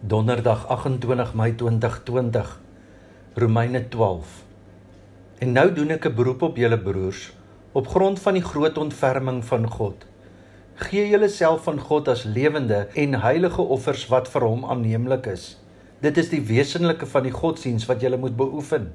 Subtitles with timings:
[0.00, 2.60] Donderdag 28 Mei 2020
[3.34, 4.44] Romeine 12
[5.42, 7.32] En nou doen ek 'n beroep op julle broers
[7.72, 10.06] op grond van die groot ontferming van God.
[10.74, 15.58] Gee julleself aan God as lewende en heilige offers wat vir hom aanneemlik is.
[16.00, 18.92] Dit is die wesenlike van die godsdiens wat julle moet beoefen.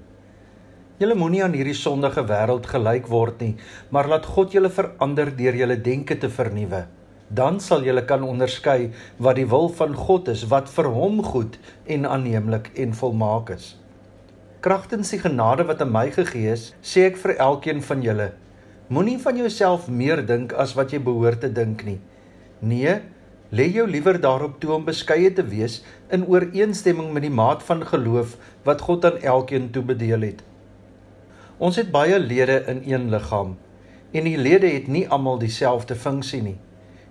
[0.97, 3.55] Julle moenie aan hierdie sondige wêreld gelyk word nie,
[3.89, 6.87] maar laat God julle verander deur julle denke te vernuwe
[7.33, 11.57] dan sal jy kan onderskei wat die wil van God is wat vir hom goed
[11.85, 13.73] en aanneemlik en volmaak is.
[14.63, 18.29] Kragtens die genade wat aan my gegee is, sê ek vir elkeen van julle,
[18.93, 21.99] moenie van jouself meer dink as wat jy behoort te dink nie.
[22.61, 22.99] Nee,
[23.51, 25.81] lê jou liewer daarop toe om beskeie te wees
[26.13, 30.45] in ooreenstemming met die maat van geloof wat God aan elkeen toebedeel het.
[31.57, 33.57] Ons het baie lede in een liggaam
[34.13, 36.57] en die lede het nie almal dieselfde funksie nie.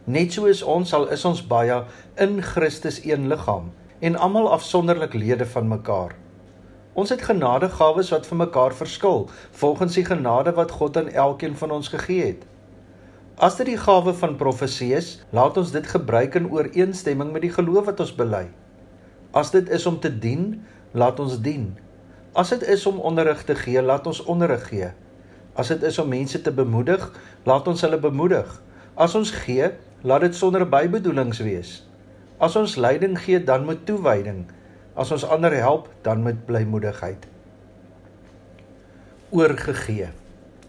[0.03, 1.77] Net soos ons sal is ons baie
[2.19, 3.69] in Christus een liggaam
[4.03, 6.17] en almal afsonderlik lede van mekaar.
[6.99, 9.29] Ons het genadegawes wat vir mekaar verskil
[9.61, 12.43] volgens die genade wat God aan elkeen van ons gegee het.
[13.39, 17.55] As dit die gawe van profesie is, laat ons dit gebruik in ooreenstemming met die
[17.55, 18.49] geloof wat ons bely.
[19.31, 20.67] As dit is om te dien,
[20.99, 21.71] laat ons dien.
[22.35, 24.91] As dit is om onderrig te gee, laat ons onderrig gee.
[25.55, 27.07] As dit is om mense te bemoedig,
[27.47, 28.51] laat ons hulle bemoedig.
[28.99, 29.71] As ons gee,
[30.03, 31.71] laat dit sonder bybedoelings wees.
[32.43, 34.45] As ons leiding gee, dan met toewyding.
[34.99, 37.29] As ons ander help, dan met blymoedigheid.
[39.31, 40.11] Oorgegee.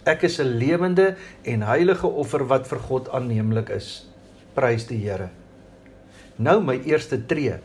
[0.06, 4.08] Ek is 'n lewende en heilige offer wat vir God aanneemlik is.
[4.54, 5.30] Prys die Here.
[6.36, 7.58] Nou my eerste tree.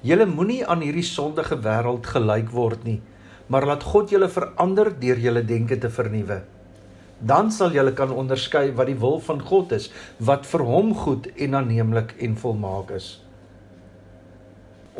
[0.00, 3.02] Julle moenie aan hierdie sondige wêreld gelyk word nie,
[3.46, 6.42] maar laat God julle verander deur julle denke te vernuwe
[7.20, 11.28] dan sal jy kan onderskei wat die wil van God is, wat vir hom goed
[11.36, 13.20] en aanneemlik en volmaak is.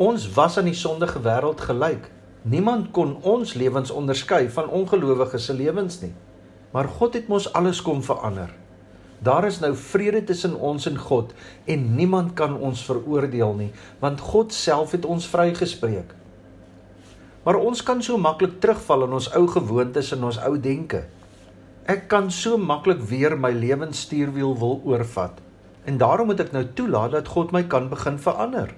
[0.01, 2.09] Ons was aan die sondige wêreld gelyk.
[2.41, 6.13] Niemand kon ons lewens onderskei van ongelowiges se lewens nie.
[6.71, 8.49] Maar God het mos alles kom verander.
[9.21, 11.33] Daar is nou vrede tussen ons en God
[11.69, 13.69] en niemand kan ons veroordeel nie,
[14.01, 16.15] want God self het ons vrygespreek.
[17.45, 21.03] Maar ons kan so maklik terugval in ons ou gewoontes en ons ou denke.
[21.89, 25.39] Ek kan so maklik weer my lewensstuurwiel wil oorvat.
[25.89, 28.75] En daarom moet ek nou toelaat dat God my kan begin verander.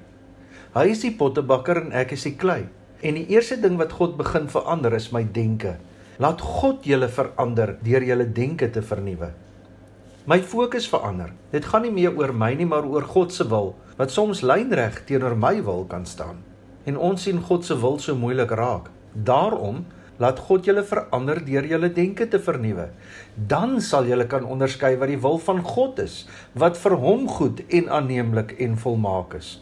[0.73, 2.63] Hy is die pottebakker en ek is die klei.
[3.03, 5.75] En die eerste ding wat God begin verander is my denke.
[6.23, 9.33] Laat God julle verander deur julle denke te vernuwe.
[10.23, 11.33] My fokus verander.
[11.51, 15.03] Dit gaan nie meer oor my nie, maar oor God se wil wat soms lynreg
[15.05, 16.39] teenoor my wil kan staan.
[16.87, 18.87] En ons sien God se wil so moeilik raak.
[19.13, 19.83] Daarom
[20.21, 22.89] Laat God julle verander deur julle denke te vernuwe.
[23.35, 27.63] Dan sal julle kan onderskei wat die wil van God is, wat vir hom goed
[27.73, 29.55] en aanneemlik en volmaak is.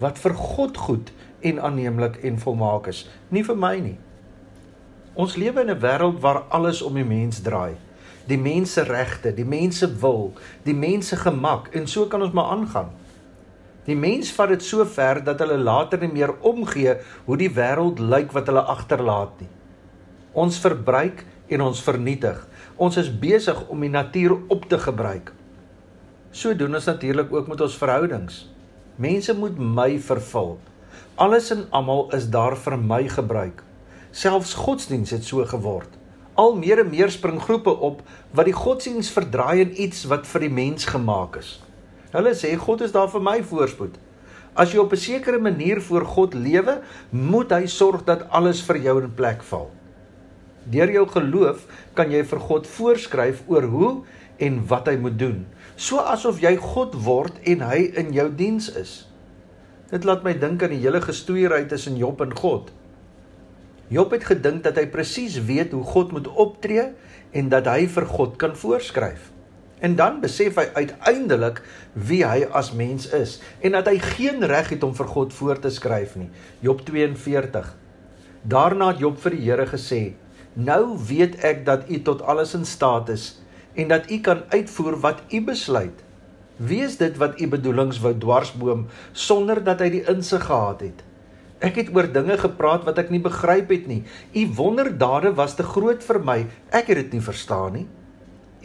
[0.00, 1.12] Wat vir God goed
[1.44, 3.98] en aanneemlik en volmaak is, nie vir my nie.
[5.16, 7.76] Ons lewe in 'n wêreld waar alles om die mens draai.
[8.26, 10.32] Die mense regte, die mense wil,
[10.64, 12.90] die mense gemak en so kan ons maar aangaan.
[13.86, 17.98] Die mens vat dit so ver dat hulle later nie meer omgee hoe die wêreld
[17.98, 19.48] lyk wat hulle agterlaat nie.
[20.36, 22.40] Ons verbruik en ons vernietig.
[22.76, 25.30] Ons is besig om die natuur op te gebruik.
[26.28, 28.42] So doen ons natuurlik ook met ons verhoudings.
[29.00, 30.58] Mense moet my vervul.
[31.16, 33.62] Alles en almal is daar vir my gebruik.
[34.12, 35.88] Selfs godsdiens het so geword.
[36.36, 38.02] Al meer en meer spring groepe op
[38.36, 41.54] wat die godsdiens verdraai in iets wat vir die mens gemaak is.
[42.12, 43.96] Hulle sê God is daar vir my voorspoed.
[44.52, 46.80] As jy op 'n sekere manier voor God lewe,
[47.10, 49.70] moet hy sorg dat alles vir jou in plek val.
[50.66, 53.90] Deur jou geloof kan jy vir God voorskryf oor hoe
[54.42, 55.44] en wat hy moet doen,
[55.76, 58.96] so asof jy God word en hy in jou diens is.
[59.92, 62.72] Dit laat my dink aan die hele gestoeiery tussen Job en God.
[63.88, 66.88] Job het gedink dat hy presies weet hoe God moet optree
[67.36, 69.30] en dat hy vir God kan voorskryf.
[69.78, 71.60] En dan besef hy uiteindelik
[71.94, 75.60] wie hy as mens is en dat hy geen reg het om vir God voor
[75.62, 76.30] te skryf nie.
[76.64, 77.68] Job 42.
[78.42, 80.16] Daarna het Job vir die Here gesê:
[80.56, 83.36] Nou weet ek dat U tot alles in staat is
[83.76, 86.00] en dat U kan uitvoer wat U besluit.
[86.56, 91.02] Wie is dit wat U bedoelings wou dwarsboom sonder dat hy die insig gehad het?
[91.60, 94.02] Ek het oor dinge gepraat wat ek nie begryp het nie.
[94.32, 96.38] U wonderdade was te groot vir my.
[96.72, 97.86] Ek het dit nie verstaan nie.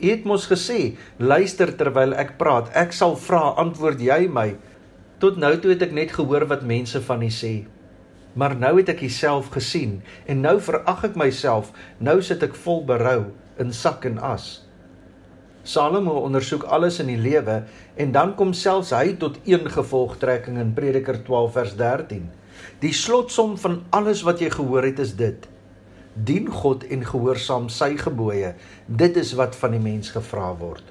[0.02, 2.72] U het mos gesê, luister terwyl ek praat.
[2.76, 4.54] Ek sal vra, antwoord jy my.
[5.20, 7.54] Tot nou toe het ek net gehoor wat mense van U sê.
[8.34, 11.72] Maar nou het ek myself gesien en nou verag ek myself.
[12.00, 14.62] Nou sit ek vol berou in sak en as.
[15.68, 17.62] Salomo ondersoek alles in die lewe
[18.00, 22.30] en dan kom selfs hy tot een gevolgtrekking in Prediker 12 vers 13.
[22.82, 25.46] Die slotsom van alles wat jy gehoor het is dit:
[26.16, 28.56] Dien God en gehoorsaam sy gebooie.
[28.88, 30.84] Dit is wat van die mens gevra word.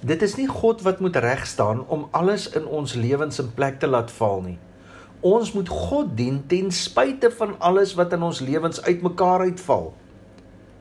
[0.00, 3.78] Dit is nie God wat moet reg staan om alles in ons lewens in plek
[3.80, 4.58] te laat val nie.
[5.20, 9.90] Ons moet God dien ten spyte van alles wat in ons lewens uitmekaar uitval.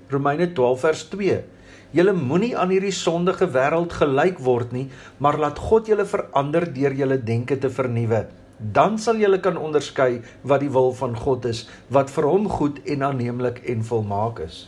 [0.10, 1.40] Romeine 12 vers 2
[1.90, 4.86] Julle moenie aan hierdie sondige wêreld gelyk word nie,
[5.18, 8.28] maar laat God julle verander deur julle denke te vernuwe.
[8.60, 12.78] Dan sal julle kan onderskei wat die wil van God is, wat vir hom goed
[12.86, 14.68] en aanneemlik en volmaak is.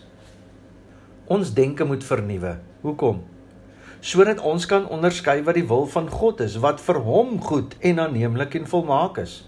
[1.30, 2.56] Ons denke moet vernuwe.
[2.82, 3.22] Hoekom?
[4.02, 8.02] Sodat ons kan onderskei wat die wil van God is, wat vir hom goed en
[8.02, 9.44] aanneemlik en volmaak is.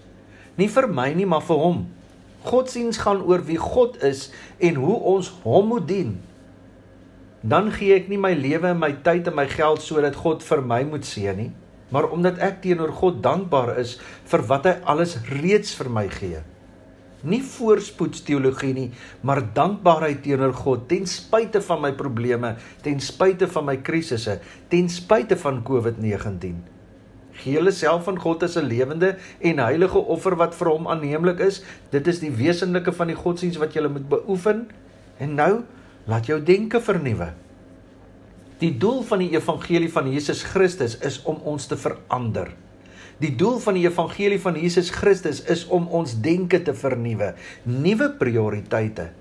[0.60, 1.82] Nie vir my nie, maar vir hom.
[2.44, 4.28] Godsiens gaan oor wie God is
[4.58, 6.14] en hoe ons hom moet dien
[7.44, 10.62] dan gee ek nie my lewe en my tyd en my geld sodat God vir
[10.64, 11.50] my moet seën nie,
[11.92, 13.98] maar omdat ek teenoor God dankbaar is
[14.30, 16.40] vir wat hy alles reeds vir my gee.
[17.24, 18.88] Nie voorspoedsteologie nie,
[19.24, 22.54] maar dankbaarheid teenoor God ten spyte van my probleme,
[22.84, 24.38] ten spyte van my krisisse,
[24.72, 26.73] ten spyte van COVID-19.
[27.42, 31.62] Gee jouself aan God as 'n lewende en heilige offer wat vir hom aanneemlik is.
[31.90, 34.68] Dit is die wesenlike van die godsdiens wat jy moet beoefen.
[35.18, 35.64] En nou
[36.04, 37.30] Laat jou denke vernuwe.
[38.60, 42.50] Die doel van die evangelie van Jesus Christus is om ons te verander.
[43.22, 47.32] Die doel van die evangelie van Jesus Christus is om ons denke te vernuwe,
[47.64, 49.12] nuwe prioriteite.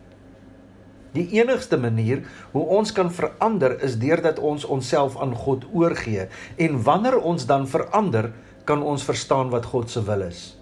[1.14, 6.26] Die enigste manier hoe ons kan verander is deurdat ons onsself aan God oorgee
[6.58, 8.32] en wanneer ons dan verander,
[8.64, 10.56] kan ons verstaan wat God se wil is.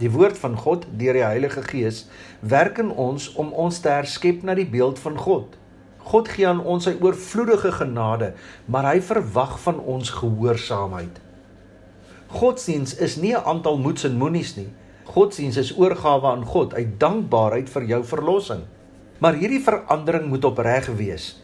[0.00, 2.06] Die woord van God deur die Heilige Gees
[2.40, 5.58] werk in ons om ons te herskep na die beeld van God.
[6.10, 8.32] God gee aan ons sy oorvloedige genade,
[8.66, 11.20] maar hy verwag van ons gehoorsaamheid.
[12.32, 14.68] Godsdiens is nie 'n aantal moets en moenies nie.
[15.04, 18.64] Godsdiens is oorgawe aan God uit dankbaarheid vir jou verlossing.
[19.20, 21.34] Maar hierdie verandering moet opreg wees.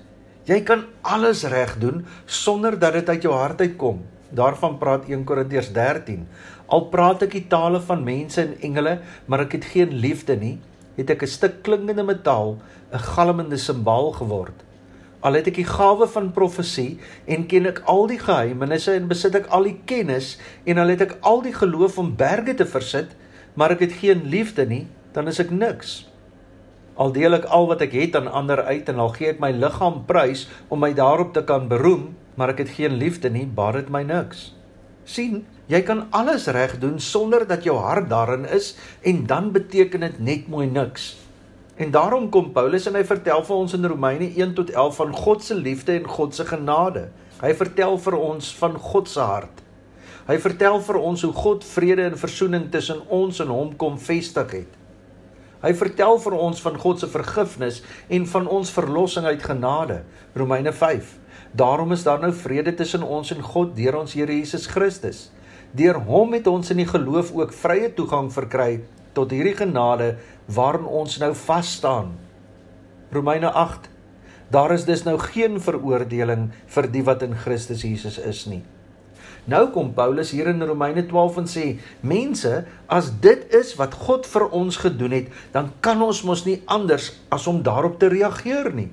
[0.48, 3.98] Jy kan alles reg doen sonder dat dit uit jou hart uitkom.
[4.32, 6.22] Daarvan praat 1 Korintiërs 13.
[6.72, 8.96] Al praat ek die tale van mense en engele,
[9.28, 10.54] maar ek het geen liefde nie,
[10.96, 12.56] het ek 'n stuk klinkende metaal,
[12.92, 14.64] 'n galmende simbaal geword.
[15.20, 19.34] Al het ek die gawe van profesie en ken ek al die geheimenisse en besit
[19.34, 23.16] ek al die kennis en al het ek al die geloof om berge te versit,
[23.54, 26.15] maar ek het geen liefde nie, dan is ek niks.
[26.96, 29.50] Al deel ek al wat ek het aan ander uit en al gee ek my
[29.52, 33.82] liggaam prys om my daarop te kan beroem, maar ek het geen liefde nie, baat
[33.82, 34.52] dit my niks.
[35.06, 38.72] sien, jy kan alles reg doen sonder dat jou hart daarin is
[39.06, 41.14] en dan beteken dit net mooi niks.
[41.76, 45.12] En daarom kom Paulus en hy vertel vir ons in Romeine 1 tot 11 van
[45.14, 47.10] God se liefde en God se genade.
[47.38, 49.62] Hy vertel vir ons van God se hart.
[50.26, 54.56] Hy vertel vir ons hoe God vrede en versoening tussen ons en hom kom vestig
[54.56, 54.72] het.
[55.66, 60.04] Hy vertel vir ons van God se vergifnis en van ons verlossing uit genade.
[60.38, 61.16] Romeine 5
[61.56, 65.30] Daarom is daar nou vrede tussen ons en God deur ons Here Jesus Christus.
[65.74, 68.84] Deur hom het ons in die geloof ook vrye toegang verkry
[69.16, 70.12] tot hierdie genade
[70.52, 72.14] waarin ons nou vas staan.
[73.10, 73.90] Romeine 8.
[74.52, 78.62] Daar is dus nou geen veroordeling vir die wat in Christus Jesus is nie.
[79.46, 84.26] Nou kom Paulus hier in Romeine 12 en sê: "Mense, as dit is wat God
[84.26, 88.74] vir ons gedoen het, dan kan ons mos nie anders as om daarop te reageer
[88.74, 88.90] nie."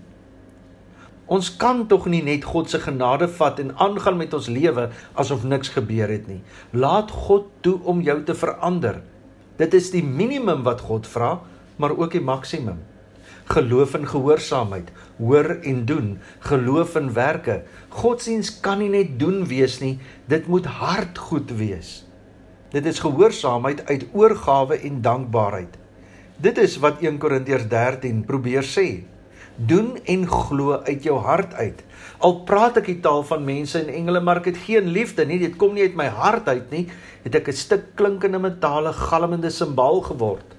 [1.26, 5.44] Ons kan tog nie net God se genade vat en aangaan met ons lewe asof
[5.44, 6.42] niks gebeur het nie.
[6.72, 9.02] Laat God toe om jou te verander.
[9.58, 11.40] Dit is die minimum wat God vra,
[11.76, 12.84] maar ook die maksimum.
[13.52, 17.62] Geloof en gehoorsaamheid, hoor en doen, geloof en werke.
[17.90, 19.98] Godsdiens kan nie net doen wees nie,
[20.32, 22.06] dit moet hartgoed wees.
[22.72, 25.76] Dit is gehoorsaamheid uit oorgawe en dankbaarheid.
[26.38, 29.04] Dit is wat 1 Korintiërs 13 probeer sê
[29.56, 31.84] doen en glo uit jou hart uit.
[32.26, 35.40] Al praat ek die taal van mense en engele, maar ek het geen liefde nie,
[35.42, 36.88] dit kom nie uit my hart uit nie,
[37.24, 40.53] het ek 'n stuk klinkende metale galmende simbaal geword.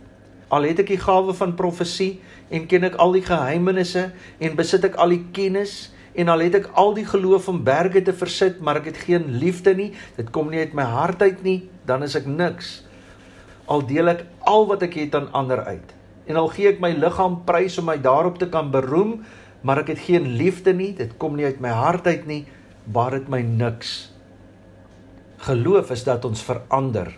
[0.54, 2.20] Al het ek die gawe van profesie
[2.54, 4.06] en ken ek al die geheimenisse
[4.38, 8.04] en besit ek al die kennis en al het ek al die geloof om berge
[8.06, 11.42] te versit, maar ek het geen liefde nie, dit kom nie uit my hart uit
[11.42, 11.58] nie,
[11.88, 12.84] dan is ek niks.
[13.66, 15.94] Al deel ek al wat ek het aan ander uit
[16.24, 19.18] en al gee ek my liggaam prys om my daarop te kan beroem,
[19.60, 22.44] maar ek het geen liefde nie, dit kom nie uit my hart uit nie,
[22.84, 23.92] baat dit my niks.
[25.44, 27.10] Geloof is dat ons verander,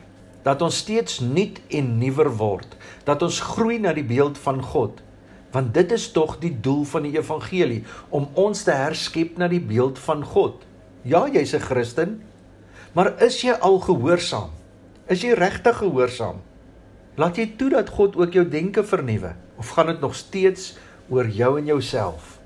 [0.47, 5.03] dat ons steeds nuut en nuwer word, dat ons groei na die beeld van God.
[5.55, 7.83] Want dit is tog die doel van die evangelie
[8.15, 10.62] om ons te herskep na die beeld van God.
[11.03, 12.23] Ja, jy's 'n Christen,
[12.93, 14.50] maar is jy al gehoorsaam?
[15.09, 16.43] Is jy regtig gehoorsaam?
[17.17, 20.76] Laat jy toe dat God ook jou denke vernuwe of gaan dit nog steeds
[21.09, 22.38] oor jou en jouself?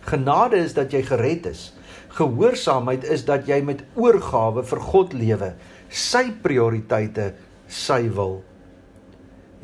[0.00, 1.72] Genade is dat jy gered is.
[2.08, 5.54] Gehoorsaamheid is dat jy met oorgawe vir God lewe,
[5.88, 7.32] sy prioriteite,
[7.68, 8.42] sy wil.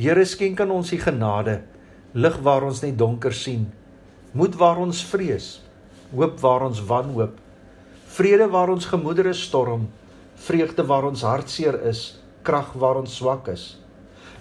[0.00, 1.60] Here skenk aan ons die genade,
[2.14, 3.68] lig waar ons net donker sien,
[4.34, 5.60] moed waar ons vrees,
[6.14, 7.36] hoop waar ons wanhoop,
[8.16, 9.88] vrede waar ons gemoedere storm,
[10.46, 12.16] vreugde waar ons hartseer is,
[12.46, 13.74] krag waar ons swak is,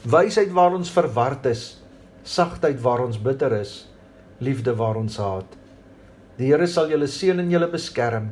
[0.03, 1.77] wysheid waar ons verward is,
[2.23, 3.83] sagtheid waar ons bitter is,
[4.43, 5.59] liefde waar ons haat.
[6.39, 8.31] Die Here sal julle seën en julle beskerm.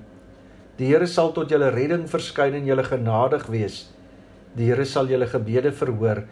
[0.82, 3.76] Die Here sal tot julle redding verskyn en julle genadig wees.
[4.58, 6.24] Die Here sal julle gebede verhoor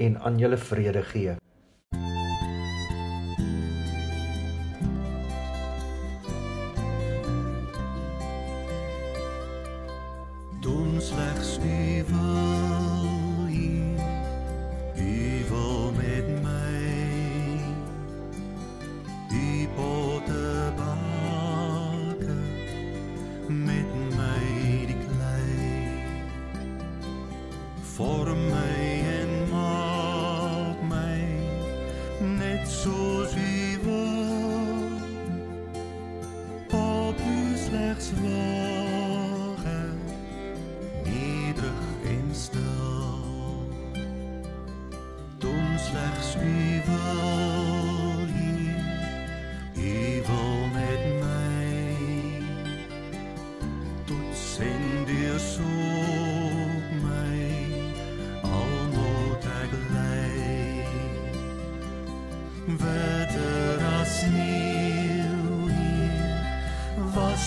[0.00, 1.34] en aan julle vrede gee.
[10.64, 12.67] Doen slegs u wil,
[32.98, 34.98] net soos u wil.
[36.70, 37.16] Op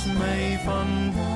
[0.08, 1.30] my vandaag.